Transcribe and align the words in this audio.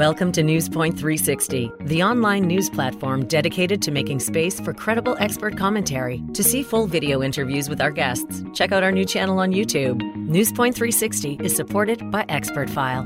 Welcome 0.00 0.32
to 0.32 0.42
Newspoint 0.42 0.98
360, 0.98 1.72
the 1.80 2.02
online 2.02 2.44
news 2.44 2.70
platform 2.70 3.26
dedicated 3.26 3.82
to 3.82 3.90
making 3.90 4.20
space 4.20 4.58
for 4.58 4.72
credible 4.72 5.14
expert 5.20 5.58
commentary. 5.58 6.22
To 6.32 6.42
see 6.42 6.62
full 6.62 6.86
video 6.86 7.22
interviews 7.22 7.68
with 7.68 7.82
our 7.82 7.90
guests, 7.90 8.42
check 8.54 8.72
out 8.72 8.82
our 8.82 8.92
new 8.92 9.04
channel 9.04 9.38
on 9.40 9.52
YouTube. 9.52 10.00
Newspoint 10.16 10.74
360 10.74 11.40
is 11.42 11.54
supported 11.54 12.10
by 12.10 12.24
Expert 12.30 12.70
File. 12.70 13.04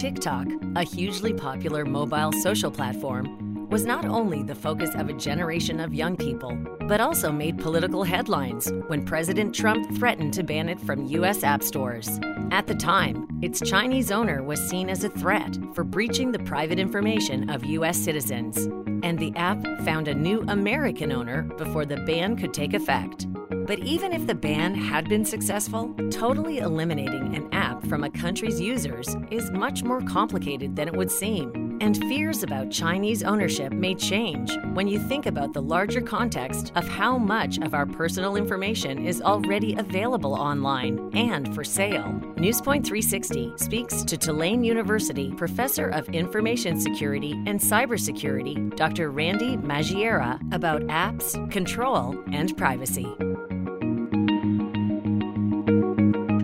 TikTok, 0.00 0.48
a 0.74 0.82
hugely 0.82 1.34
popular 1.34 1.84
mobile 1.84 2.32
social 2.42 2.72
platform, 2.72 3.39
was 3.70 3.86
not 3.86 4.04
only 4.04 4.42
the 4.42 4.54
focus 4.54 4.90
of 4.96 5.08
a 5.08 5.12
generation 5.12 5.78
of 5.78 5.94
young 5.94 6.16
people, 6.16 6.56
but 6.88 7.00
also 7.00 7.30
made 7.30 7.56
political 7.58 8.02
headlines 8.02 8.72
when 8.88 9.04
President 9.04 9.54
Trump 9.54 9.96
threatened 9.96 10.34
to 10.34 10.42
ban 10.42 10.68
it 10.68 10.80
from 10.80 11.06
U.S. 11.06 11.44
app 11.44 11.62
stores. 11.62 12.18
At 12.50 12.66
the 12.66 12.74
time, 12.74 13.28
its 13.42 13.60
Chinese 13.60 14.10
owner 14.10 14.42
was 14.42 14.60
seen 14.60 14.90
as 14.90 15.04
a 15.04 15.08
threat 15.08 15.56
for 15.72 15.84
breaching 15.84 16.32
the 16.32 16.40
private 16.40 16.80
information 16.80 17.48
of 17.48 17.64
U.S. 17.64 17.96
citizens, 17.96 18.56
and 19.04 19.18
the 19.18 19.32
app 19.36 19.62
found 19.84 20.08
a 20.08 20.14
new 20.14 20.42
American 20.48 21.12
owner 21.12 21.42
before 21.42 21.86
the 21.86 21.98
ban 21.98 22.36
could 22.36 22.52
take 22.52 22.74
effect. 22.74 23.28
But 23.66 23.78
even 23.78 24.12
if 24.12 24.26
the 24.26 24.34
ban 24.34 24.74
had 24.74 25.08
been 25.08 25.24
successful, 25.24 25.94
totally 26.10 26.58
eliminating 26.58 27.36
an 27.36 27.48
app 27.52 27.86
from 27.86 28.02
a 28.02 28.10
country's 28.10 28.60
users 28.60 29.16
is 29.30 29.52
much 29.52 29.84
more 29.84 30.00
complicated 30.00 30.74
than 30.74 30.88
it 30.88 30.96
would 30.96 31.10
seem. 31.10 31.59
And 31.80 31.96
fears 32.08 32.42
about 32.42 32.70
Chinese 32.70 33.22
ownership 33.22 33.72
may 33.72 33.94
change 33.94 34.54
when 34.74 34.86
you 34.86 34.98
think 34.98 35.24
about 35.24 35.54
the 35.54 35.62
larger 35.62 36.02
context 36.02 36.72
of 36.74 36.86
how 36.86 37.16
much 37.16 37.58
of 37.58 37.72
our 37.72 37.86
personal 37.86 38.36
information 38.36 39.06
is 39.06 39.22
already 39.22 39.74
available 39.74 40.34
online 40.34 41.10
and 41.14 41.54
for 41.54 41.64
sale. 41.64 42.12
Newspoint 42.36 42.86
360 42.86 43.54
speaks 43.56 44.04
to 44.04 44.18
Tulane 44.18 44.62
University 44.62 45.32
Professor 45.32 45.88
of 45.88 46.06
Information 46.10 46.78
Security 46.78 47.32
and 47.46 47.58
Cybersecurity, 47.58 48.76
Dr. 48.76 49.10
Randy 49.10 49.56
Magiera, 49.56 50.38
about 50.52 50.82
apps, 50.82 51.50
control, 51.50 52.22
and 52.30 52.54
privacy. 52.58 53.08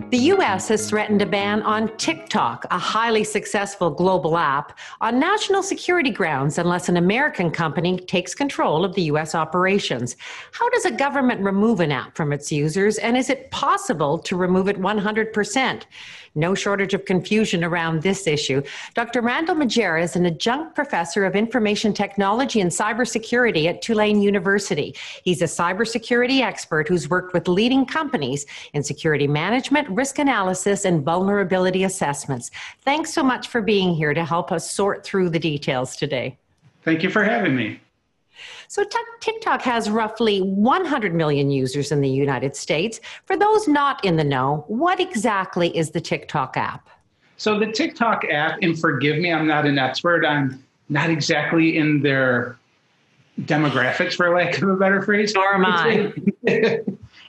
The 0.09 0.17
U.S. 0.17 0.69
has 0.69 0.89
threatened 0.89 1.21
a 1.21 1.25
ban 1.25 1.61
on 1.63 1.93
TikTok, 1.97 2.65
a 2.71 2.79
highly 2.79 3.25
successful 3.25 3.89
global 3.89 4.37
app, 4.37 4.79
on 5.01 5.19
national 5.19 5.61
security 5.61 6.11
grounds 6.11 6.57
unless 6.57 6.87
an 6.87 6.95
American 6.95 7.51
company 7.51 7.99
takes 7.99 8.33
control 8.33 8.85
of 8.85 8.95
the 8.95 9.01
U.S. 9.01 9.35
operations. 9.35 10.15
How 10.53 10.69
does 10.69 10.85
a 10.85 10.91
government 10.91 11.41
remove 11.41 11.81
an 11.81 11.91
app 11.91 12.15
from 12.15 12.31
its 12.31 12.53
users, 12.53 12.99
and 12.99 13.17
is 13.17 13.29
it 13.29 13.51
possible 13.51 14.17
to 14.19 14.37
remove 14.37 14.69
it 14.69 14.79
100%? 14.79 15.83
No 16.37 16.53
shortage 16.53 16.93
of 16.93 17.03
confusion 17.05 17.63
around 17.63 18.03
this 18.03 18.27
issue. 18.27 18.61
Dr. 18.93 19.21
Randall 19.21 19.55
Magiera 19.55 20.03
is 20.03 20.15
an 20.15 20.27
adjunct 20.27 20.75
professor 20.75 21.25
of 21.25 21.35
information 21.35 21.93
technology 21.93 22.61
and 22.61 22.69
cybersecurity 22.69 23.65
at 23.65 23.81
Tulane 23.81 24.21
University. 24.21 24.95
He's 25.23 25.41
a 25.41 25.45
cybersecurity 25.45 26.41
expert 26.41 26.87
who's 26.87 27.09
worked 27.09 27.33
with 27.33 27.47
leading 27.47 27.87
companies 27.87 28.45
in 28.73 28.83
security 28.83 29.27
management, 29.27 29.89
risk 29.89 30.19
analysis, 30.19 30.85
and 30.85 31.03
vulnerability 31.03 31.85
assessments. 31.85 32.51
Thanks 32.81 33.11
so 33.11 33.23
much 33.23 33.47
for 33.47 33.61
being 33.61 33.95
here 33.95 34.13
to 34.13 34.23
help 34.23 34.51
us 34.51 34.69
sort 34.69 35.03
through 35.03 35.31
the 35.31 35.39
details 35.39 35.95
today. 35.95 36.37
Thank 36.83 37.01
you 37.01 37.09
for 37.09 37.23
having 37.23 37.55
me. 37.55 37.79
So 38.67 38.83
TikTok 39.21 39.61
has 39.61 39.89
roughly 39.89 40.39
100 40.41 41.13
million 41.13 41.49
users 41.49 41.91
in 41.91 42.01
the 42.01 42.09
United 42.09 42.55
States. 42.55 42.99
For 43.25 43.37
those 43.37 43.67
not 43.67 44.03
in 44.03 44.17
the 44.17 44.23
know, 44.23 44.65
what 44.67 44.99
exactly 44.99 45.75
is 45.75 45.91
the 45.91 46.01
TikTok 46.01 46.57
app? 46.57 46.89
So 47.37 47.59
the 47.59 47.71
TikTok 47.71 48.25
app, 48.25 48.59
and 48.61 48.77
forgive 48.77 49.19
me, 49.19 49.31
I'm 49.31 49.47
not 49.47 49.65
an 49.65 49.77
expert. 49.77 50.25
I'm 50.25 50.63
not 50.89 51.09
exactly 51.09 51.77
in 51.77 52.01
their 52.01 52.57
demographics, 53.41 54.13
for 54.13 54.35
lack 54.35 54.61
of 54.61 54.69
a 54.69 54.75
better 54.75 55.01
phrase. 55.01 55.33
Nor 55.33 55.55
am 55.55 55.65
I. 55.65 56.13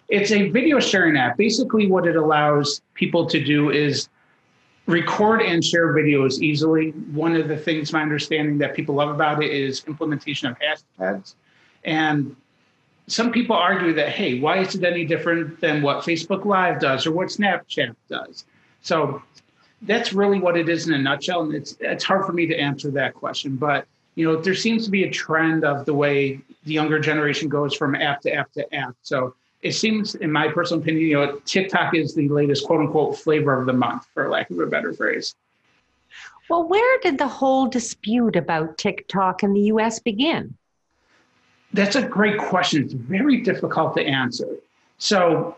it's 0.09 0.33
a 0.33 0.49
video 0.51 0.81
sharing 0.81 1.17
app. 1.17 1.37
Basically, 1.37 1.87
what 1.87 2.07
it 2.07 2.17
allows 2.17 2.81
people 2.95 3.27
to 3.27 3.45
do 3.45 3.71
is 3.71 4.09
record 4.89 5.43
and 5.43 5.63
share 5.63 5.93
videos 5.93 6.41
easily. 6.41 6.91
One 7.13 7.37
of 7.37 7.47
the 7.47 7.57
things, 7.57 7.93
my 7.93 8.03
understanding 8.03 8.59
that 8.59 8.75
people 8.75 8.95
love 8.95 9.11
about 9.11 9.43
it 9.43 9.51
is 9.53 9.85
implementation 9.87 10.49
of 10.49 10.57
hashtags. 10.59 11.35
And 11.85 12.35
some 13.07 13.31
people 13.31 13.55
argue 13.55 13.93
that, 13.93 14.09
hey, 14.09 14.41
why 14.41 14.59
is 14.59 14.75
it 14.75 14.83
any 14.85 15.05
different 15.05 15.61
than 15.61 15.83
what 15.83 16.05
Facebook 16.05 16.47
Live 16.47 16.81
does 16.81 17.07
or 17.07 17.13
what 17.13 17.29
Snapchat 17.29 17.95
does? 18.09 18.47
So 18.81 19.23
that's 19.83 20.15
really 20.15 20.41
what 20.41 20.57
it 20.57 20.71
is 20.71 20.89
in 20.89 20.95
a 20.95 20.99
nutshell. 20.99 21.43
And 21.43 21.55
it's 21.55 21.77
it's 21.81 22.03
hard 22.03 22.25
for 22.25 22.33
me 22.33 22.47
to 22.47 22.59
answer 22.59 22.91
that 22.93 23.15
question. 23.15 23.57
But 23.57 23.87
you 24.15 24.25
know, 24.25 24.41
there 24.41 24.55
seems 24.55 24.85
to 24.87 24.91
be 24.91 25.05
a 25.05 25.11
trend 25.11 25.65
of 25.65 25.85
the 25.85 25.95
way 25.95 26.41
the 26.65 26.73
younger 26.73 26.99
generation 26.99 27.49
goes 27.49 27.75
from 27.75 27.95
app 27.95 28.23
to 28.23 28.33
app 28.33 28.51
to 28.53 28.75
app. 28.75 28.95
So 29.03 29.35
it 29.63 29.73
seems, 29.73 30.15
in 30.15 30.31
my 30.31 30.49
personal 30.49 30.83
opinion, 30.83 31.07
you 31.07 31.15
know, 31.15 31.41
TikTok 31.45 31.95
is 31.95 32.15
the 32.15 32.29
latest 32.29 32.65
quote 32.67 32.81
unquote 32.81 33.19
flavor 33.19 33.59
of 33.59 33.67
the 33.67 33.73
month, 33.73 34.07
for 34.15 34.29
lack 34.29 34.51
of 34.51 34.59
a 34.61 34.67
better 34.67 34.93
phrase. 34.93 35.35
Well, 36.49 36.67
where 36.67 36.99
did 37.01 37.19
the 37.19 37.29
whole 37.29 37.67
dispute 37.67 38.37
about 38.37 38.79
TikTok 38.79 39.43
in 39.43 39.53
the 39.53 39.61
US 39.63 39.99
begin? 39.99 40.57
That's 41.75 41.97
a 41.97 42.03
great 42.03 42.39
question. 42.39 42.85
It's 42.85 42.95
very 42.95 43.43
difficult 43.43 43.95
to 43.97 44.03
answer. 44.03 44.57
So, 44.97 45.57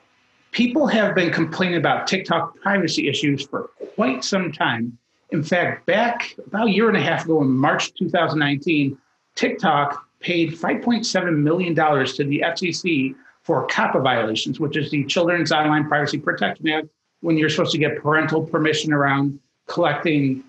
people 0.50 0.87
have 0.88 1.15
been 1.15 1.32
complaining 1.32 1.77
about 1.77 2.06
TikTok 2.06 2.59
privacy 2.61 3.09
issues 3.09 3.47
for 3.47 3.71
quite 3.94 4.25
some 4.25 4.50
time. 4.50 4.99
In 5.31 5.44
fact, 5.44 5.87
back 5.87 6.34
about 6.47 6.67
a 6.67 6.71
year 6.71 6.88
and 6.88 6.97
a 6.97 7.00
half 7.00 7.25
ago 7.25 7.41
in 7.43 7.49
March 7.49 7.94
2019, 7.94 8.99
TikTok 9.37 10.05
paid 10.19 10.55
$5.7 10.55 11.37
million 11.37 11.75
to 11.75 12.25
the 12.25 12.43
FCC 12.44 13.15
for 13.50 13.66
COPPA 13.66 14.00
violations, 14.00 14.61
which 14.61 14.77
is 14.77 14.93
the 14.93 15.05
Children's 15.06 15.50
Online 15.50 15.88
Privacy 15.88 16.19
Protection 16.19 16.69
Act, 16.69 16.87
when 17.21 17.37
you're 17.37 17.49
supposed 17.49 17.72
to 17.72 17.78
get 17.78 18.00
parental 18.00 18.44
permission 18.47 18.93
around 18.93 19.41
collecting 19.66 20.44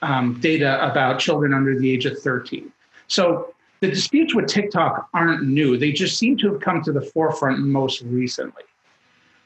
um, 0.00 0.40
data 0.40 0.82
about 0.82 1.18
children 1.18 1.52
under 1.52 1.78
the 1.78 1.90
age 1.90 2.06
of 2.06 2.18
13. 2.18 2.72
So 3.08 3.52
the 3.80 3.88
disputes 3.90 4.34
with 4.34 4.46
TikTok 4.46 5.06
aren't 5.12 5.46
new. 5.46 5.76
They 5.76 5.92
just 5.92 6.16
seem 6.16 6.38
to 6.38 6.50
have 6.50 6.62
come 6.62 6.82
to 6.84 6.92
the 6.92 7.02
forefront 7.02 7.58
most 7.58 8.00
recently. 8.00 8.62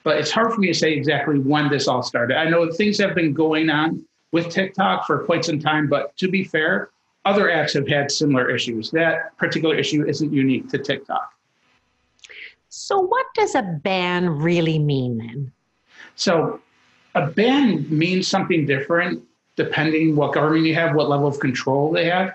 But 0.05 0.19
it's 0.19 0.31
hard 0.31 0.53
for 0.53 0.61
me 0.61 0.69
to 0.69 0.75
say 0.75 0.93
exactly 0.93 1.41
when 1.41 1.69
this 1.69 1.89
all 1.89 2.05
started. 2.05 2.37
I 2.37 2.49
know 2.49 2.71
things 2.71 2.97
have 2.99 3.17
been 3.17 3.35
going 3.35 3.71
on 3.71 4.05
with 4.31 4.51
TikTok 4.51 5.05
for 5.05 5.25
quite 5.25 5.45
some 5.45 5.59
time, 5.59 5.89
but 5.89 6.17
to 6.19 6.29
be 6.29 6.45
fair, 6.45 6.91
other 7.25 7.47
apps 7.47 7.75
have 7.75 7.89
had 7.89 8.13
similar 8.13 8.49
issues. 8.49 8.93
That 8.93 9.37
particular 9.37 9.75
issue 9.75 10.07
isn't 10.07 10.33
unique 10.33 10.69
to 10.69 10.79
TikTok. 10.79 11.33
So, 12.71 13.01
what 13.01 13.27
does 13.35 13.57
a 13.57 13.63
ban 13.63 14.31
really 14.31 14.79
mean 14.79 15.19
then? 15.19 15.53
So, 16.15 16.61
a 17.17 17.27
ban 17.27 17.87
means 17.91 18.29
something 18.29 18.65
different 18.65 19.25
depending 19.57 20.15
what 20.15 20.33
government 20.33 20.65
you 20.65 20.75
have, 20.75 20.95
what 20.95 21.09
level 21.09 21.27
of 21.27 21.41
control 21.41 21.91
they 21.91 22.07
have. 22.07 22.35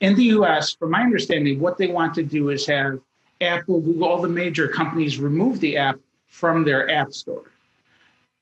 In 0.00 0.14
the 0.14 0.24
US, 0.36 0.72
from 0.72 0.92
my 0.92 1.02
understanding, 1.02 1.58
what 1.58 1.78
they 1.78 1.88
want 1.88 2.14
to 2.14 2.22
do 2.22 2.50
is 2.50 2.64
have 2.66 3.00
Apple, 3.40 3.80
Google, 3.80 4.08
all 4.08 4.22
the 4.22 4.28
major 4.28 4.68
companies 4.68 5.18
remove 5.18 5.58
the 5.58 5.76
app 5.76 5.98
from 6.28 6.64
their 6.64 6.88
app 6.88 7.12
store. 7.12 7.50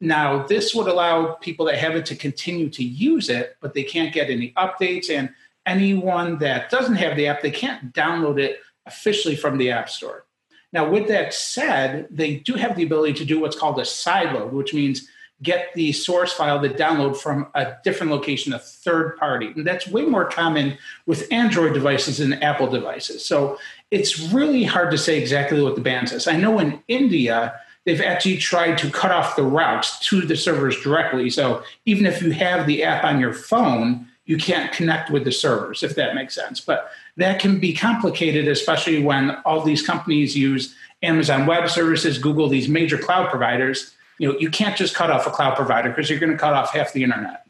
Now, 0.00 0.46
this 0.46 0.74
would 0.74 0.88
allow 0.88 1.32
people 1.32 1.66
that 1.66 1.76
have 1.76 1.96
it 1.96 2.06
to 2.06 2.16
continue 2.16 2.68
to 2.70 2.84
use 2.84 3.30
it, 3.30 3.56
but 3.60 3.72
they 3.72 3.82
can't 3.82 4.12
get 4.12 4.30
any 4.30 4.52
updates. 4.58 5.10
And 5.10 5.30
anyone 5.64 6.38
that 6.38 6.70
doesn't 6.70 6.96
have 6.96 7.16
the 7.16 7.26
app, 7.28 7.42
they 7.42 7.50
can't 7.50 7.92
download 7.94 8.38
it 8.38 8.60
officially 8.84 9.36
from 9.36 9.58
the 9.58 9.70
App 9.70 9.88
Store. 9.88 10.24
Now, 10.72 10.88
with 10.88 11.08
that 11.08 11.34
said, 11.34 12.06
they 12.10 12.36
do 12.36 12.54
have 12.54 12.76
the 12.76 12.84
ability 12.84 13.14
to 13.14 13.24
do 13.24 13.40
what's 13.40 13.58
called 13.58 13.78
a 13.78 13.82
sideload, 13.82 14.52
which 14.52 14.72
means 14.72 15.08
get 15.42 15.72
the 15.74 15.92
source 15.92 16.32
file, 16.32 16.58
the 16.58 16.68
download 16.68 17.16
from 17.16 17.48
a 17.54 17.72
different 17.82 18.12
location, 18.12 18.52
a 18.52 18.58
third 18.58 19.16
party. 19.16 19.52
And 19.56 19.66
that's 19.66 19.88
way 19.88 20.02
more 20.02 20.26
common 20.26 20.76
with 21.06 21.32
Android 21.32 21.72
devices 21.72 22.18
than 22.18 22.34
Apple 22.34 22.66
devices. 22.66 23.24
So 23.24 23.58
it's 23.90 24.20
really 24.32 24.64
hard 24.64 24.90
to 24.90 24.98
say 24.98 25.18
exactly 25.18 25.62
what 25.62 25.76
the 25.76 25.80
ban 25.80 26.06
says. 26.06 26.28
I 26.28 26.36
know 26.36 26.58
in 26.58 26.82
India, 26.88 27.58
they've 27.86 28.02
actually 28.02 28.36
tried 28.36 28.76
to 28.78 28.90
cut 28.90 29.10
off 29.10 29.36
the 29.36 29.42
routes 29.42 29.98
to 30.10 30.20
the 30.20 30.36
servers 30.36 30.80
directly. 30.82 31.30
So 31.30 31.62
even 31.86 32.04
if 32.04 32.22
you 32.22 32.32
have 32.32 32.66
the 32.66 32.84
app 32.84 33.04
on 33.04 33.18
your 33.18 33.32
phone, 33.32 34.06
you 34.30 34.36
can't 34.36 34.70
connect 34.70 35.10
with 35.10 35.24
the 35.24 35.32
servers, 35.32 35.82
if 35.82 35.96
that 35.96 36.14
makes 36.14 36.36
sense. 36.36 36.60
But 36.60 36.92
that 37.16 37.40
can 37.40 37.58
be 37.58 37.74
complicated, 37.74 38.46
especially 38.46 39.02
when 39.02 39.32
all 39.44 39.60
these 39.60 39.84
companies 39.84 40.36
use 40.36 40.72
Amazon 41.02 41.46
Web 41.46 41.68
Services, 41.68 42.16
Google, 42.16 42.48
these 42.48 42.68
major 42.68 42.96
cloud 42.96 43.28
providers. 43.28 43.92
You 44.18 44.32
know, 44.32 44.38
you 44.38 44.48
can't 44.48 44.76
just 44.76 44.94
cut 44.94 45.10
off 45.10 45.26
a 45.26 45.30
cloud 45.30 45.56
provider 45.56 45.88
because 45.88 46.08
you're 46.08 46.20
going 46.20 46.30
to 46.30 46.38
cut 46.38 46.52
off 46.52 46.72
half 46.72 46.92
the 46.92 47.02
internet. 47.02 47.44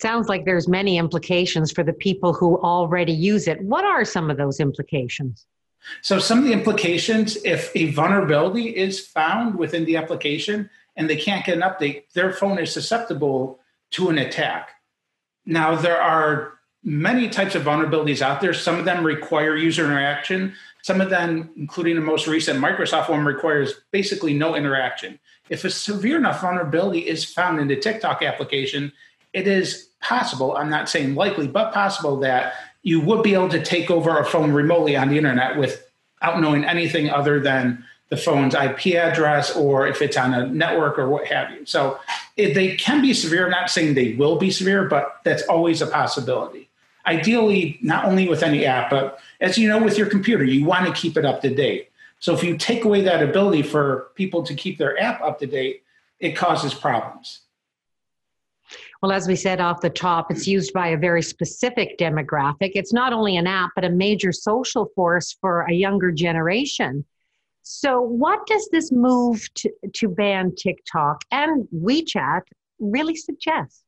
Sounds 0.00 0.30
like 0.30 0.46
there's 0.46 0.66
many 0.66 0.96
implications 0.96 1.72
for 1.72 1.84
the 1.84 1.92
people 1.92 2.32
who 2.32 2.56
already 2.62 3.12
use 3.12 3.48
it. 3.48 3.60
What 3.60 3.84
are 3.84 4.06
some 4.06 4.30
of 4.30 4.38
those 4.38 4.60
implications? 4.60 5.44
So 6.00 6.18
some 6.18 6.38
of 6.38 6.46
the 6.46 6.54
implications, 6.54 7.36
if 7.44 7.70
a 7.76 7.90
vulnerability 7.90 8.74
is 8.74 8.98
found 8.98 9.56
within 9.56 9.84
the 9.84 9.96
application 9.96 10.70
and 10.96 11.10
they 11.10 11.16
can't 11.16 11.44
get 11.44 11.58
an 11.58 11.62
update, 11.62 12.04
their 12.14 12.32
phone 12.32 12.58
is 12.58 12.72
susceptible 12.72 13.60
to 13.90 14.08
an 14.08 14.16
attack. 14.16 14.70
Now, 15.48 15.74
there 15.74 16.00
are 16.00 16.52
many 16.84 17.30
types 17.30 17.54
of 17.54 17.62
vulnerabilities 17.62 18.20
out 18.20 18.42
there. 18.42 18.52
Some 18.52 18.78
of 18.78 18.84
them 18.84 19.02
require 19.02 19.56
user 19.56 19.86
interaction. 19.86 20.52
Some 20.82 21.00
of 21.00 21.08
them, 21.08 21.48
including 21.56 21.94
the 21.94 22.02
most 22.02 22.26
recent 22.26 22.60
Microsoft 22.60 23.08
one, 23.08 23.24
requires 23.24 23.72
basically 23.90 24.34
no 24.34 24.54
interaction. 24.54 25.18
If 25.48 25.64
a 25.64 25.70
severe 25.70 26.18
enough 26.18 26.42
vulnerability 26.42 27.00
is 27.00 27.24
found 27.24 27.60
in 27.60 27.68
the 27.68 27.76
TikTok 27.76 28.22
application, 28.22 28.92
it 29.32 29.48
is 29.48 29.88
possible, 30.02 30.54
I'm 30.54 30.68
not 30.68 30.90
saying 30.90 31.14
likely, 31.14 31.48
but 31.48 31.72
possible 31.72 32.18
that 32.20 32.52
you 32.82 33.00
would 33.00 33.22
be 33.22 33.32
able 33.32 33.48
to 33.48 33.64
take 33.64 33.90
over 33.90 34.18
a 34.18 34.24
phone 34.26 34.52
remotely 34.52 34.98
on 34.98 35.08
the 35.08 35.16
internet 35.16 35.56
without 35.56 36.40
knowing 36.40 36.66
anything 36.66 37.08
other 37.08 37.40
than 37.40 37.84
the 38.10 38.18
phone's 38.18 38.54
IP 38.54 38.94
address 38.96 39.56
or 39.56 39.86
if 39.86 40.02
it's 40.02 40.16
on 40.16 40.34
a 40.34 40.46
network 40.46 40.98
or 40.98 41.08
what 41.08 41.26
have 41.26 41.50
you. 41.50 41.64
So 41.64 41.98
they 42.38 42.76
can 42.76 43.02
be 43.02 43.12
severe. 43.12 43.46
I'm 43.46 43.50
not 43.50 43.68
saying 43.68 43.94
they 43.94 44.14
will 44.14 44.36
be 44.36 44.50
severe, 44.50 44.84
but 44.88 45.20
that's 45.24 45.42
always 45.44 45.82
a 45.82 45.86
possibility. 45.86 46.70
Ideally, 47.04 47.78
not 47.82 48.04
only 48.04 48.28
with 48.28 48.42
any 48.42 48.64
app, 48.64 48.90
but 48.90 49.18
as 49.40 49.58
you 49.58 49.68
know, 49.68 49.82
with 49.82 49.98
your 49.98 50.08
computer, 50.08 50.44
you 50.44 50.64
want 50.64 50.86
to 50.86 50.92
keep 50.92 51.16
it 51.16 51.24
up 51.24 51.40
to 51.42 51.54
date. 51.54 51.90
So 52.20 52.34
if 52.34 52.44
you 52.44 52.56
take 52.56 52.84
away 52.84 53.02
that 53.02 53.22
ability 53.22 53.62
for 53.62 54.10
people 54.14 54.42
to 54.44 54.54
keep 54.54 54.78
their 54.78 55.00
app 55.00 55.20
up 55.20 55.38
to 55.40 55.46
date, 55.46 55.82
it 56.20 56.32
causes 56.32 56.74
problems. 56.74 57.40
Well, 59.00 59.12
as 59.12 59.28
we 59.28 59.36
said 59.36 59.60
off 59.60 59.80
the 59.80 59.90
top, 59.90 60.30
it's 60.30 60.46
used 60.46 60.72
by 60.72 60.88
a 60.88 60.96
very 60.96 61.22
specific 61.22 61.98
demographic. 61.98 62.72
It's 62.74 62.92
not 62.92 63.12
only 63.12 63.36
an 63.36 63.46
app, 63.46 63.70
but 63.74 63.84
a 63.84 63.90
major 63.90 64.32
social 64.32 64.90
force 64.94 65.36
for 65.40 65.62
a 65.62 65.72
younger 65.72 66.10
generation. 66.10 67.04
So, 67.70 68.00
what 68.00 68.46
does 68.46 68.66
this 68.72 68.90
move 68.90 69.46
to, 69.56 69.70
to 69.96 70.08
ban 70.08 70.54
TikTok 70.54 71.22
and 71.30 71.68
WeChat 71.68 72.40
really 72.78 73.14
suggest? 73.14 73.84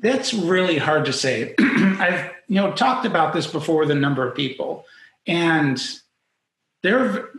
That's 0.00 0.34
really 0.34 0.76
hard 0.76 1.06
to 1.06 1.12
say. 1.14 1.54
I've 1.58 2.30
you 2.48 2.56
know 2.56 2.72
talked 2.72 3.06
about 3.06 3.32
this 3.32 3.46
before 3.46 3.78
with 3.78 3.90
a 3.92 3.94
number 3.94 4.28
of 4.28 4.34
people, 4.34 4.84
and 5.26 5.82
there 6.82 7.30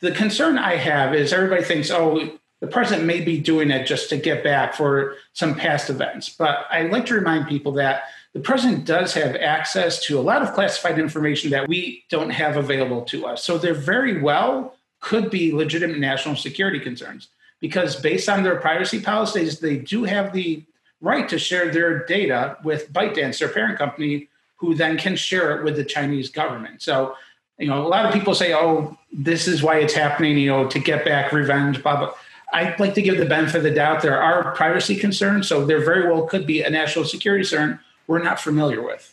the 0.00 0.12
concern 0.12 0.56
I 0.56 0.76
have 0.76 1.14
is 1.14 1.34
everybody 1.34 1.62
thinks, 1.62 1.90
oh, 1.90 2.38
the 2.60 2.66
president 2.66 3.06
may 3.06 3.20
be 3.20 3.38
doing 3.38 3.70
it 3.70 3.86
just 3.86 4.08
to 4.08 4.16
get 4.16 4.42
back 4.42 4.72
for 4.72 5.16
some 5.34 5.54
past 5.54 5.90
events. 5.90 6.30
But 6.30 6.64
I 6.70 6.84
like 6.84 7.04
to 7.06 7.14
remind 7.14 7.48
people 7.48 7.72
that 7.72 8.04
the 8.32 8.40
president 8.40 8.86
does 8.86 9.12
have 9.12 9.36
access 9.36 10.02
to 10.04 10.18
a 10.18 10.22
lot 10.22 10.40
of 10.40 10.54
classified 10.54 10.98
information 10.98 11.50
that 11.50 11.68
we 11.68 12.04
don't 12.08 12.30
have 12.30 12.56
available 12.56 13.02
to 13.02 13.26
us. 13.26 13.44
So 13.44 13.58
there 13.58 13.74
very 13.74 14.22
well 14.22 14.74
could 15.02 15.30
be 15.30 15.52
legitimate 15.52 15.98
national 15.98 16.36
security 16.36 16.80
concerns 16.80 17.28
because 17.60 17.96
based 17.96 18.28
on 18.28 18.42
their 18.42 18.56
privacy 18.56 19.00
policies, 19.00 19.58
they 19.60 19.76
do 19.76 20.04
have 20.04 20.32
the 20.32 20.64
right 21.02 21.28
to 21.28 21.38
share 21.38 21.70
their 21.70 22.06
data 22.06 22.56
with 22.64 22.90
ByteDance, 22.92 23.38
their 23.38 23.48
parent 23.48 23.76
company, 23.76 24.28
who 24.56 24.74
then 24.74 24.96
can 24.96 25.16
share 25.16 25.58
it 25.58 25.64
with 25.64 25.76
the 25.76 25.84
Chinese 25.84 26.30
government. 26.30 26.80
So, 26.80 27.16
you 27.58 27.66
know, 27.66 27.84
a 27.84 27.88
lot 27.88 28.06
of 28.06 28.12
people 28.12 28.34
say, 28.34 28.54
oh, 28.54 28.96
this 29.12 29.48
is 29.48 29.62
why 29.62 29.78
it's 29.78 29.92
happening, 29.92 30.38
you 30.38 30.48
know, 30.48 30.68
to 30.68 30.78
get 30.78 31.04
back 31.04 31.32
revenge, 31.32 31.82
blah, 31.82 31.96
blah. 31.96 32.14
I'd 32.52 32.78
like 32.78 32.94
to 32.94 33.02
give 33.02 33.18
the 33.18 33.26
benefit 33.26 33.56
of 33.56 33.62
the 33.64 33.70
doubt. 33.70 34.02
There 34.02 34.20
are 34.22 34.54
privacy 34.54 34.94
concerns, 34.96 35.48
so 35.48 35.66
there 35.66 35.84
very 35.84 36.08
well 36.10 36.26
could 36.26 36.46
be 36.46 36.62
a 36.62 36.70
national 36.70 37.06
security 37.06 37.42
concern 37.42 37.80
we're 38.06 38.22
not 38.22 38.40
familiar 38.40 38.82
with. 38.82 39.11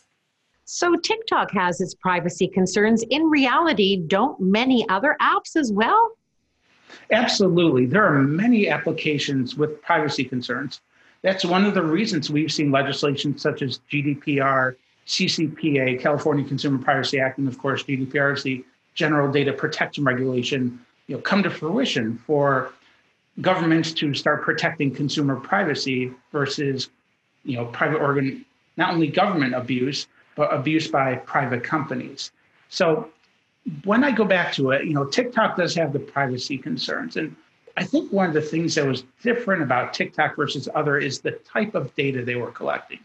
So 0.72 0.94
TikTok 0.94 1.50
has 1.50 1.80
its 1.80 1.94
privacy 1.94 2.46
concerns. 2.46 3.02
In 3.10 3.24
reality, 3.24 4.04
don't 4.06 4.40
many 4.40 4.88
other 4.88 5.16
apps 5.20 5.56
as 5.56 5.72
well? 5.72 6.12
Absolutely. 7.10 7.86
There 7.86 8.04
are 8.04 8.22
many 8.22 8.68
applications 8.68 9.56
with 9.56 9.82
privacy 9.82 10.24
concerns. 10.24 10.80
That's 11.22 11.44
one 11.44 11.64
of 11.64 11.74
the 11.74 11.82
reasons 11.82 12.30
we've 12.30 12.52
seen 12.52 12.70
legislation 12.70 13.36
such 13.36 13.62
as 13.62 13.80
GDPR, 13.90 14.76
CCPA, 15.08 16.00
California 16.00 16.46
Consumer 16.46 16.78
Privacy 16.78 17.18
Act, 17.18 17.38
and 17.38 17.48
of 17.48 17.58
course 17.58 17.82
GDPR 17.82 18.36
is 18.36 18.44
the 18.44 18.64
General 18.94 19.30
Data 19.30 19.52
Protection 19.52 20.04
Regulation, 20.04 20.78
you 21.08 21.16
know, 21.16 21.20
come 21.20 21.42
to 21.42 21.50
fruition 21.50 22.16
for 22.16 22.70
governments 23.40 23.90
to 23.94 24.14
start 24.14 24.42
protecting 24.44 24.94
consumer 24.94 25.34
privacy 25.34 26.12
versus 26.30 26.90
you 27.42 27.56
know 27.56 27.64
private 27.66 27.98
organ 27.98 28.44
not 28.76 28.94
only 28.94 29.08
government 29.08 29.52
abuse 29.52 30.06
abuse 30.36 30.88
by 30.88 31.16
private 31.16 31.62
companies 31.62 32.32
so 32.68 33.08
when 33.84 34.02
i 34.02 34.10
go 34.10 34.24
back 34.24 34.52
to 34.52 34.70
it 34.70 34.84
you 34.84 34.94
know 34.94 35.04
tiktok 35.04 35.56
does 35.56 35.74
have 35.74 35.92
the 35.92 35.98
privacy 35.98 36.56
concerns 36.56 37.16
and 37.16 37.34
i 37.76 37.84
think 37.84 38.10
one 38.10 38.26
of 38.26 38.34
the 38.34 38.40
things 38.40 38.74
that 38.74 38.86
was 38.86 39.04
different 39.22 39.62
about 39.62 39.92
tiktok 39.92 40.34
versus 40.36 40.68
other 40.74 40.98
is 40.98 41.20
the 41.20 41.32
type 41.52 41.74
of 41.74 41.94
data 41.94 42.24
they 42.24 42.36
were 42.36 42.50
collecting 42.52 43.00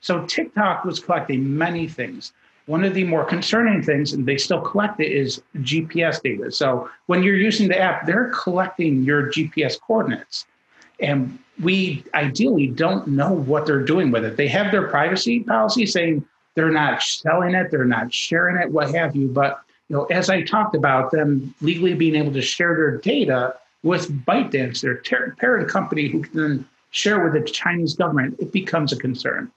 so 0.00 0.24
tiktok 0.26 0.84
was 0.84 1.00
collecting 1.00 1.56
many 1.56 1.88
things 1.88 2.32
one 2.66 2.84
of 2.84 2.94
the 2.94 3.04
more 3.04 3.24
concerning 3.24 3.82
things, 3.82 4.14
and 4.14 4.24
they 4.26 4.38
still 4.38 4.60
collect 4.60 5.00
it, 5.00 5.12
is 5.12 5.42
GPS 5.58 6.22
data. 6.22 6.50
So 6.50 6.88
when 7.06 7.22
you're 7.22 7.36
using 7.36 7.68
the 7.68 7.78
app, 7.78 8.06
they're 8.06 8.30
collecting 8.30 9.02
your 9.02 9.30
GPS 9.30 9.78
coordinates. 9.78 10.46
And 11.00 11.38
we 11.62 12.04
ideally 12.14 12.68
don't 12.68 13.06
know 13.08 13.32
what 13.32 13.66
they're 13.66 13.82
doing 13.82 14.10
with 14.10 14.24
it. 14.24 14.36
They 14.36 14.48
have 14.48 14.72
their 14.72 14.88
privacy 14.88 15.40
policy 15.40 15.84
saying 15.84 16.24
they're 16.54 16.70
not 16.70 17.02
selling 17.02 17.54
it, 17.54 17.70
they're 17.70 17.84
not 17.84 18.12
sharing 18.12 18.56
it, 18.56 18.70
what 18.70 18.94
have 18.94 19.14
you. 19.16 19.28
But 19.28 19.62
you 19.88 19.96
know, 19.96 20.04
as 20.06 20.30
I 20.30 20.42
talked 20.42 20.74
about 20.74 21.10
them 21.10 21.54
legally 21.60 21.94
being 21.94 22.14
able 22.14 22.32
to 22.32 22.42
share 22.42 22.74
their 22.74 22.98
data 22.98 23.56
with 23.82 24.10
ByteDance, 24.24 24.80
their 24.80 24.98
ter- 24.98 25.34
parent 25.38 25.68
company, 25.68 26.08
who 26.08 26.22
can 26.22 26.40
then 26.40 26.68
share 26.90 27.22
with 27.22 27.34
the 27.34 27.48
Chinese 27.50 27.94
government, 27.94 28.36
it 28.38 28.50
becomes 28.52 28.92
a 28.92 28.96
concern. 28.96 29.50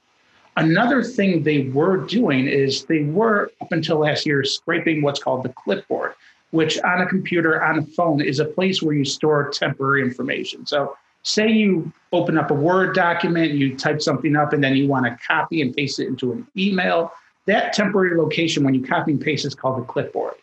Another 0.58 1.04
thing 1.04 1.44
they 1.44 1.70
were 1.70 1.98
doing 1.98 2.48
is 2.48 2.84
they 2.86 3.04
were, 3.04 3.52
up 3.62 3.72
until 3.72 4.00
last 4.00 4.26
year, 4.26 4.44
scraping 4.44 5.04
what's 5.04 5.22
called 5.22 5.44
the 5.44 5.50
clipboard, 5.50 6.14
which 6.50 6.80
on 6.82 7.02
a 7.02 7.06
computer, 7.06 7.64
on 7.64 7.78
a 7.78 7.84
phone, 7.84 8.22
is 8.22 8.40
a 8.40 8.46
place 8.46 8.82
where 8.82 8.96
you 8.96 9.06
store 9.06 9.50
temporary 9.50 10.02
information. 10.02 10.66
So, 10.66 10.98
say 11.28 11.52
you 11.52 11.92
open 12.14 12.38
up 12.38 12.52
a 12.52 12.54
Word 12.54 12.96
document, 12.96 13.52
you 13.52 13.76
type 13.76 14.02
something 14.02 14.36
up, 14.36 14.54
and 14.54 14.64
then 14.64 14.76
you 14.76 14.88
want 14.88 15.06
to 15.06 15.18
copy 15.26 15.62
and 15.62 15.76
paste 15.76 16.00
it 16.00 16.08
into 16.08 16.32
an 16.32 16.48
email. 16.56 17.12
That 17.46 17.74
temporary 17.74 18.18
location, 18.18 18.64
when 18.64 18.74
you 18.74 18.84
copy 18.84 19.12
and 19.12 19.22
paste, 19.22 19.46
is 19.46 19.54
called 19.54 19.82
the 19.82 19.86
clipboard. 19.86 20.36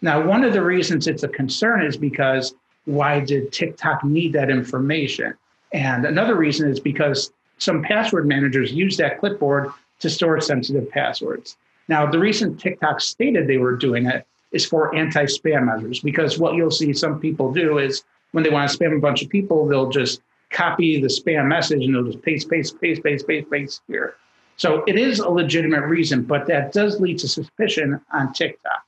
Now, 0.00 0.20
one 0.24 0.42
of 0.42 0.52
the 0.52 0.62
reasons 0.62 1.06
it's 1.06 1.22
a 1.22 1.28
concern 1.28 1.84
is 1.84 1.96
because 1.96 2.54
why 2.86 3.20
did 3.20 3.52
TikTok 3.52 4.02
need 4.02 4.32
that 4.32 4.50
information? 4.50 5.34
And 5.72 6.04
another 6.04 6.34
reason 6.34 6.68
is 6.68 6.80
because 6.80 7.32
some 7.58 7.82
password 7.82 8.26
managers 8.26 8.72
use 8.72 8.96
that 8.96 9.20
clipboard 9.20 9.70
to 10.00 10.10
store 10.10 10.40
sensitive 10.40 10.90
passwords. 10.90 11.56
Now, 11.86 12.10
the 12.10 12.18
reason 12.18 12.56
TikTok 12.56 13.00
stated 13.00 13.46
they 13.46 13.58
were 13.58 13.76
doing 13.76 14.06
it 14.06 14.26
is 14.50 14.66
for 14.66 14.92
anti 14.94 15.24
spam 15.26 15.66
measures, 15.66 16.00
because 16.00 16.36
what 16.38 16.56
you'll 16.56 16.72
see 16.72 16.92
some 16.92 17.20
people 17.20 17.52
do 17.52 17.78
is 17.78 18.02
when 18.32 18.42
they 18.42 18.50
want 18.50 18.68
to 18.68 18.76
spam 18.76 18.96
a 18.96 19.00
bunch 19.00 19.22
of 19.22 19.28
people, 19.28 19.66
they'll 19.66 19.90
just 19.90 20.20
copy 20.52 21.00
the 21.00 21.08
spam 21.08 21.46
message 21.46 21.84
and 21.84 21.94
they'll 21.94 22.04
just 22.04 22.22
paste, 22.22 22.48
paste, 22.48 22.80
paste, 22.80 23.02
paste, 23.02 23.26
paste, 23.26 23.50
paste 23.50 23.82
here. 23.88 24.16
So 24.56 24.84
it 24.86 24.96
is 24.96 25.18
a 25.18 25.28
legitimate 25.28 25.86
reason, 25.86 26.22
but 26.22 26.46
that 26.46 26.72
does 26.72 27.00
lead 27.00 27.18
to 27.20 27.28
suspicion 27.28 28.00
on 28.12 28.32
TikTok. 28.32 28.84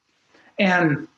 And 0.59 1.09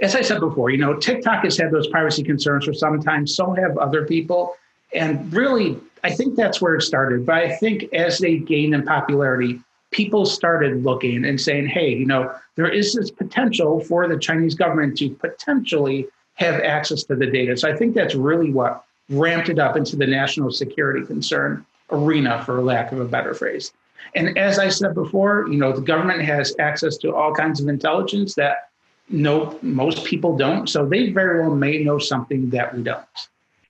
as 0.00 0.14
I 0.14 0.22
said 0.22 0.40
before, 0.40 0.70
you 0.70 0.78
know, 0.78 0.96
TikTok 0.96 1.44
has 1.44 1.56
had 1.56 1.70
those 1.70 1.86
privacy 1.88 2.22
concerns 2.22 2.64
for 2.64 2.74
some 2.74 3.00
time, 3.00 3.26
so 3.26 3.52
have 3.52 3.78
other 3.78 4.04
people. 4.04 4.56
And 4.92 5.32
really, 5.32 5.78
I 6.04 6.10
think 6.10 6.36
that's 6.36 6.60
where 6.60 6.74
it 6.74 6.82
started. 6.82 7.24
But 7.26 7.36
I 7.36 7.56
think 7.56 7.92
as 7.92 8.18
they 8.18 8.38
gained 8.38 8.74
in 8.74 8.82
popularity, 8.82 9.60
people 9.90 10.26
started 10.26 10.84
looking 10.84 11.24
and 11.24 11.40
saying, 11.40 11.66
hey, 11.66 11.94
you 11.94 12.06
know, 12.06 12.34
there 12.56 12.68
is 12.68 12.94
this 12.94 13.10
potential 13.10 13.80
for 13.80 14.08
the 14.08 14.18
Chinese 14.18 14.54
government 14.54 14.98
to 14.98 15.10
potentially 15.10 16.06
have 16.34 16.60
access 16.60 17.02
to 17.04 17.16
the 17.16 17.26
data. 17.26 17.56
So 17.56 17.70
I 17.70 17.76
think 17.76 17.94
that's 17.94 18.14
really 18.14 18.52
what 18.52 18.84
ramped 19.08 19.48
it 19.48 19.58
up 19.58 19.76
into 19.76 19.96
the 19.96 20.06
national 20.06 20.50
security 20.50 21.06
concern 21.06 21.64
arena, 21.90 22.42
for 22.44 22.60
lack 22.62 22.92
of 22.92 23.00
a 23.00 23.04
better 23.04 23.34
phrase. 23.34 23.72
And 24.14 24.36
as 24.38 24.58
I 24.58 24.68
said 24.68 24.94
before, 24.94 25.46
you 25.48 25.58
know, 25.58 25.72
the 25.72 25.80
government 25.80 26.22
has 26.22 26.54
access 26.58 26.96
to 26.98 27.14
all 27.14 27.32
kinds 27.32 27.60
of 27.60 27.68
intelligence 27.68 28.34
that 28.34 28.70
no 29.08 29.58
most 29.62 30.04
people 30.04 30.36
don't. 30.36 30.68
So 30.68 30.86
they 30.86 31.10
very 31.10 31.40
well 31.40 31.54
may 31.54 31.82
know 31.82 31.98
something 31.98 32.50
that 32.50 32.74
we 32.74 32.82
don't. 32.82 33.04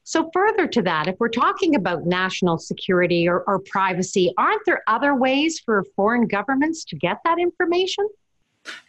So, 0.05 0.31
further 0.33 0.69
to 0.69 0.83
that, 0.83 1.09
if 1.09 1.17
we're 1.19 1.29
talking 1.29 1.75
about 1.75 2.07
national 2.07 2.59
security 2.59 3.29
or, 3.29 3.41
or, 3.41 3.59
privacy, 3.59 4.33
aren't 4.39 4.65
there 4.65 4.83
other 4.87 5.17
ways 5.17 5.59
for 5.59 5.85
foreign 5.97 6.29
governments 6.29 6.85
to 6.85 6.97
get 6.97 7.19
that 7.25 7.41
information? 7.41 8.09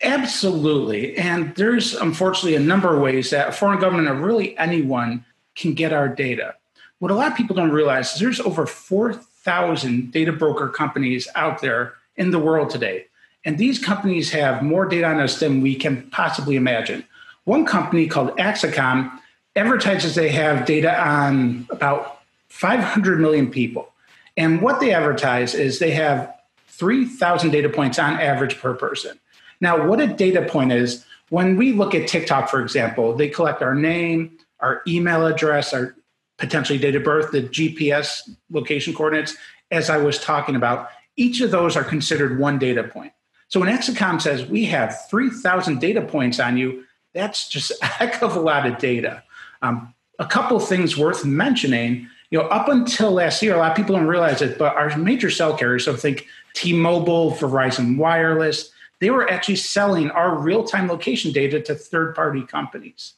Absolutely. 0.04 1.18
And 1.18 1.56
there's 1.56 1.96
unfortunately 1.96 2.56
a 2.56 2.60
number 2.60 2.96
of 2.96 3.01
ways 3.01 3.32
that 3.32 3.50
a 3.50 3.51
foreign 3.51 3.80
government 3.80 4.08
or 4.08 4.13
really 4.13 4.56
anyone 4.60 5.25
can 5.57 5.73
get 5.73 5.91
our 5.91 6.07
data. 6.07 6.55
What 6.99 7.11
a 7.11 7.15
lot 7.15 7.31
of 7.31 7.37
people 7.37 7.55
don't 7.55 7.71
realize 7.71 8.13
is 8.13 8.19
there's 8.19 8.39
over 8.39 8.65
4,000 8.65 10.11
data 10.11 10.31
broker 10.31 10.69
companies 10.69 11.27
out 11.35 11.61
there 11.61 11.95
in 12.15 12.31
the 12.31 12.39
world 12.39 12.69
today. 12.69 13.07
And 13.43 13.57
these 13.57 13.79
companies 13.79 14.31
have 14.31 14.63
more 14.63 14.85
data 14.85 15.07
on 15.07 15.19
us 15.19 15.39
than 15.39 15.61
we 15.61 15.75
can 15.75 16.09
possibly 16.09 16.55
imagine. 16.55 17.05
One 17.43 17.65
company 17.65 18.07
called 18.07 18.35
Acxiom 18.37 19.11
advertises 19.55 20.15
they 20.15 20.29
have 20.29 20.65
data 20.65 20.99
on 21.01 21.67
about 21.69 22.21
500 22.49 23.19
million 23.19 23.49
people. 23.49 23.89
And 24.35 24.61
what 24.61 24.79
they 24.79 24.93
advertise 24.93 25.55
is 25.55 25.79
they 25.79 25.91
have 25.91 26.33
3,000 26.67 27.51
data 27.51 27.69
points 27.69 27.97
on 27.97 28.19
average 28.19 28.57
per 28.59 28.73
person. 28.73 29.19
Now, 29.59 29.87
what 29.87 29.99
a 29.99 30.07
data 30.07 30.43
point 30.43 30.71
is, 30.71 31.05
when 31.29 31.57
we 31.57 31.73
look 31.73 31.95
at 31.95 32.07
TikTok, 32.07 32.49
for 32.49 32.61
example, 32.61 33.13
they 33.15 33.27
collect 33.27 33.61
our 33.61 33.75
name, 33.75 34.37
our 34.59 34.81
email 34.87 35.25
address, 35.25 35.73
our 35.73 35.95
potentially 36.37 36.79
date 36.79 36.95
of 36.95 37.03
birth, 37.03 37.31
the 37.31 37.43
GPS 37.43 38.29
location 38.51 38.93
coordinates, 38.93 39.35
as 39.71 39.89
I 39.89 39.97
was 39.97 40.19
talking 40.19 40.55
about. 40.55 40.89
Each 41.15 41.41
of 41.41 41.51
those 41.51 41.75
are 41.75 41.83
considered 41.83 42.39
one 42.39 42.59
data 42.59 42.83
point. 42.83 43.11
So 43.49 43.59
when 43.59 43.69
Acxiom 43.69 44.21
says 44.21 44.45
we 44.45 44.65
have 44.65 45.07
3,000 45.09 45.79
data 45.79 46.01
points 46.01 46.39
on 46.39 46.57
you, 46.57 46.83
that's 47.13 47.47
just 47.47 47.71
a 47.81 47.85
heck 47.85 48.21
of 48.21 48.35
a 48.35 48.39
lot 48.39 48.65
of 48.65 48.77
data. 48.77 49.23
Um, 49.61 49.93
a 50.19 50.25
couple 50.25 50.59
things 50.59 50.97
worth 50.97 51.25
mentioning. 51.25 52.07
You 52.29 52.39
know, 52.39 52.45
up 52.49 52.67
until 52.67 53.11
last 53.11 53.41
year, 53.41 53.55
a 53.55 53.57
lot 53.57 53.71
of 53.71 53.77
people 53.77 53.95
don't 53.95 54.07
realize 54.07 54.41
it, 54.41 54.57
but 54.57 54.75
our 54.75 54.95
major 54.97 55.31
cell 55.31 55.57
carriers, 55.57 55.85
so 55.85 55.95
think 55.95 56.27
T-Mobile, 56.53 57.31
Verizon 57.31 57.97
Wireless, 57.97 58.71
they 58.99 59.09
were 59.09 59.29
actually 59.29 59.55
selling 59.55 60.09
our 60.11 60.35
real-time 60.35 60.87
location 60.87 61.31
data 61.31 61.61
to 61.61 61.75
third-party 61.75 62.43
companies. 62.47 63.13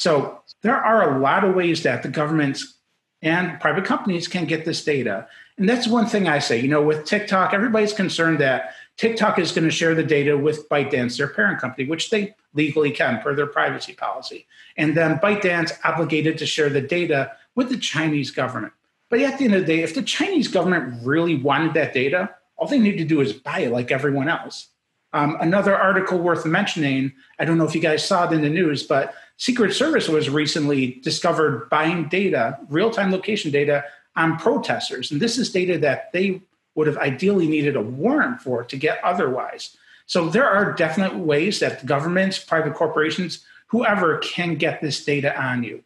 So 0.00 0.40
there 0.62 0.82
are 0.82 1.14
a 1.14 1.20
lot 1.20 1.44
of 1.44 1.54
ways 1.54 1.82
that 1.82 2.02
the 2.02 2.08
governments 2.08 2.78
and 3.20 3.60
private 3.60 3.84
companies 3.84 4.28
can 4.28 4.46
get 4.46 4.64
this 4.64 4.82
data. 4.82 5.28
And 5.58 5.68
that's 5.68 5.86
one 5.86 6.06
thing 6.06 6.26
I 6.26 6.38
say, 6.38 6.58
you 6.58 6.68
know, 6.68 6.80
with 6.80 7.04
TikTok, 7.04 7.52
everybody's 7.52 7.92
concerned 7.92 8.38
that 8.38 8.72
TikTok 8.96 9.38
is 9.38 9.52
going 9.52 9.66
to 9.66 9.70
share 9.70 9.94
the 9.94 10.02
data 10.02 10.38
with 10.38 10.66
ByteDance, 10.70 11.18
their 11.18 11.28
parent 11.28 11.60
company, 11.60 11.86
which 11.86 12.08
they 12.08 12.34
legally 12.54 12.90
can 12.90 13.20
per 13.20 13.34
their 13.34 13.46
privacy 13.46 13.92
policy. 13.92 14.46
And 14.78 14.96
then 14.96 15.18
ByteDance 15.18 15.72
obligated 15.84 16.38
to 16.38 16.46
share 16.46 16.70
the 16.70 16.80
data 16.80 17.32
with 17.54 17.68
the 17.68 17.76
Chinese 17.76 18.30
government. 18.30 18.72
But 19.10 19.20
at 19.20 19.36
the 19.36 19.44
end 19.44 19.54
of 19.54 19.60
the 19.60 19.66
day, 19.66 19.82
if 19.82 19.94
the 19.94 20.02
Chinese 20.02 20.48
government 20.48 21.04
really 21.04 21.36
wanted 21.36 21.74
that 21.74 21.92
data, 21.92 22.30
all 22.56 22.66
they 22.66 22.78
need 22.78 22.96
to 22.96 23.04
do 23.04 23.20
is 23.20 23.34
buy 23.34 23.58
it 23.58 23.70
like 23.70 23.90
everyone 23.90 24.30
else. 24.30 24.68
Um, 25.12 25.36
another 25.40 25.76
article 25.76 26.18
worth 26.18 26.46
mentioning, 26.46 27.12
I 27.38 27.44
don't 27.44 27.58
know 27.58 27.64
if 27.64 27.74
you 27.74 27.80
guys 27.80 28.06
saw 28.06 28.28
it 28.28 28.32
in 28.32 28.42
the 28.42 28.48
news, 28.48 28.84
but 28.84 29.12
Secret 29.40 29.72
Service 29.72 30.06
was 30.06 30.28
recently 30.28 31.00
discovered 31.02 31.70
buying 31.70 32.08
data, 32.08 32.58
real 32.68 32.90
time 32.90 33.10
location 33.10 33.50
data 33.50 33.82
on 34.14 34.36
protesters. 34.36 35.10
And 35.10 35.18
this 35.18 35.38
is 35.38 35.50
data 35.50 35.78
that 35.78 36.12
they 36.12 36.42
would 36.74 36.86
have 36.86 36.98
ideally 36.98 37.48
needed 37.48 37.74
a 37.74 37.80
warrant 37.80 38.42
for 38.42 38.64
to 38.64 38.76
get 38.76 39.02
otherwise. 39.02 39.78
So 40.04 40.28
there 40.28 40.46
are 40.46 40.74
definite 40.74 41.16
ways 41.16 41.58
that 41.60 41.86
governments, 41.86 42.38
private 42.38 42.74
corporations, 42.74 43.42
whoever 43.68 44.18
can 44.18 44.56
get 44.56 44.82
this 44.82 45.02
data 45.02 45.34
on 45.42 45.62
you. 45.62 45.84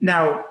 Now, 0.00 0.46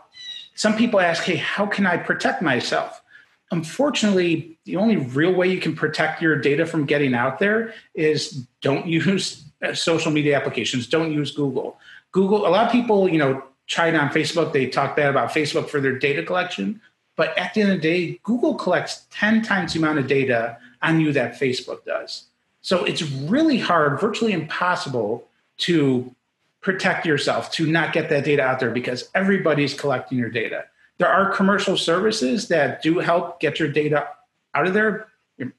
some 0.53 0.77
people 0.77 0.99
ask, 0.99 1.23
hey, 1.23 1.37
how 1.37 1.65
can 1.65 1.87
I 1.87 1.97
protect 1.97 2.43
myself? 2.43 3.01
Unfortunately, 3.49 4.59
the 4.65 4.75
only 4.75 4.97
real 4.97 5.33
way 5.33 5.47
you 5.47 5.59
can 5.59 5.75
protect 5.75 6.21
your 6.21 6.35
data 6.35 6.67
from 6.67 6.85
getting 6.85 7.15
out 7.15 7.39
there 7.39 7.73
is 7.95 8.45
don't 8.61 8.85
use 9.09 9.45
social 9.73 10.11
media 10.11 10.37
applications, 10.37 10.85
don't 10.85 11.11
use 11.11 11.31
Google. 11.31 11.79
Google, 12.15 12.47
a 12.47 12.49
lot 12.49 12.65
of 12.65 12.71
people, 12.71 13.09
you 13.09 13.17
know, 13.17 13.43
chide 13.67 13.93
on 13.93 14.07
Facebook, 14.07 14.53
they 14.53 14.67
talk 14.67 14.95
bad 14.95 15.09
about 15.09 15.31
Facebook 15.31 15.67
for 15.67 15.81
their 15.81 15.99
data 15.99 16.23
collection. 16.23 16.79
But 17.17 17.37
at 17.37 17.53
the 17.53 17.61
end 17.61 17.71
of 17.71 17.81
the 17.81 17.81
day, 17.81 18.19
Google 18.23 18.55
collects 18.55 19.05
10 19.11 19.41
times 19.41 19.73
the 19.73 19.79
amount 19.79 19.99
of 19.99 20.07
data 20.07 20.57
on 20.81 21.01
you 21.01 21.11
that 21.11 21.37
Facebook 21.37 21.83
does. 21.83 22.27
So 22.61 22.85
it's 22.85 23.01
really 23.01 23.57
hard, 23.57 23.99
virtually 23.99 24.31
impossible 24.31 25.27
to 25.57 26.15
protect 26.61 27.05
yourself, 27.05 27.51
to 27.51 27.67
not 27.67 27.91
get 27.91 28.07
that 28.07 28.23
data 28.23 28.43
out 28.43 28.61
there 28.61 28.71
because 28.71 29.09
everybody's 29.13 29.73
collecting 29.73 30.17
your 30.17 30.29
data. 30.29 30.63
There 30.99 31.09
are 31.09 31.33
commercial 31.33 31.75
services 31.75 32.47
that 32.47 32.81
do 32.81 32.99
help 32.99 33.41
get 33.41 33.59
your 33.59 33.67
data 33.67 34.07
out 34.53 34.65
of 34.65 34.73
there, 34.73 35.07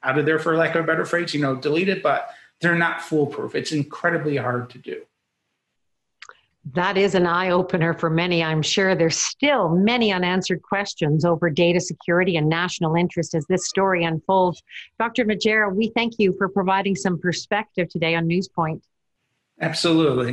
out 0.03 0.19
of 0.19 0.25
there 0.25 0.39
for 0.39 0.57
lack 0.57 0.75
of 0.75 0.85
a 0.85 0.87
better 0.87 1.05
phrase, 1.05 1.35
you 1.35 1.43
know, 1.43 1.55
delete 1.55 1.91
it, 1.91 2.03
but 2.03 2.31
they're 2.63 2.75
not 2.75 3.03
foolproof. 3.03 3.55
It's 3.55 3.73
incredibly 3.73 4.39
hard 4.39 4.71
to 4.71 4.79
do 4.79 5.03
that 6.73 6.97
is 6.97 7.15
an 7.15 7.27
eye 7.27 7.51
opener 7.51 7.95
for 7.95 8.11
many. 8.11 8.43
I'm 8.43 8.63
sure 8.63 8.95
there's 8.95 9.19
still 9.19 9.69
many 9.69 10.13
unanswered 10.13 10.63
questions 10.63 11.25
over 11.25 11.49
data 11.49 11.81
security 11.81 12.37
and 12.37 12.49
national 12.49 12.97
interest 12.97 13.35
as 13.35 13.47
this 13.47 13.69
story 13.69 14.05
unfolds. 14.05 14.63
Dr. 14.99 15.25
Magiera, 15.25 15.73
we 15.73 15.93
thank 15.95 16.15
you 16.19 16.35
for 16.37 16.49
providing 16.49 16.97
some 16.97 17.21
perspective 17.21 17.89
today 17.89 18.17
on 18.17 18.27
Newspoint. 18.27 18.83
Absolutely. 19.61 20.33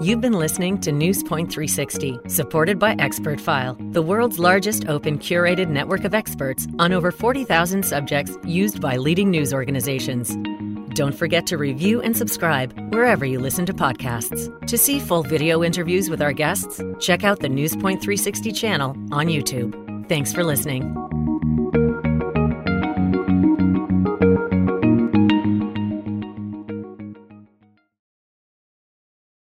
You've 0.00 0.20
been 0.20 0.34
listening 0.34 0.78
to 0.82 0.92
Newspoint 0.92 1.50
360, 1.50 2.18
supported 2.28 2.78
by 2.78 2.94
Expert 2.98 3.40
File, 3.40 3.78
the 3.92 4.02
world's 4.02 4.38
largest 4.38 4.86
open 4.86 5.18
curated 5.18 5.68
network 5.68 6.04
of 6.04 6.12
experts 6.12 6.68
on 6.78 6.92
over 6.92 7.10
40,000 7.10 7.82
subjects 7.82 8.36
used 8.44 8.82
by 8.82 8.98
leading 8.98 9.30
news 9.30 9.54
organizations. 9.54 10.36
Don't 10.94 11.14
forget 11.14 11.44
to 11.48 11.58
review 11.58 12.00
and 12.00 12.16
subscribe 12.16 12.72
wherever 12.94 13.24
you 13.24 13.40
listen 13.40 13.66
to 13.66 13.74
podcasts. 13.74 14.48
To 14.68 14.78
see 14.78 15.00
full 15.00 15.24
video 15.24 15.64
interviews 15.64 16.08
with 16.08 16.22
our 16.22 16.32
guests, 16.32 16.80
check 17.00 17.24
out 17.24 17.40
the 17.40 17.48
Newspoint 17.48 18.00
360 18.00 18.52
channel 18.52 18.90
on 19.10 19.26
YouTube. 19.26 20.08
Thanks 20.08 20.32
for 20.32 20.44
listening. 20.44 21.13